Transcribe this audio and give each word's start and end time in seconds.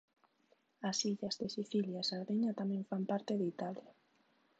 As 0.89 0.97
illas 1.11 1.35
de 1.39 1.47
Sicilia 1.55 1.99
e 2.03 2.07
Sardeña 2.09 2.57
tamén 2.59 2.81
fan 2.89 3.03
parte 3.11 3.33
de 3.39 3.45
Italia. 3.53 3.91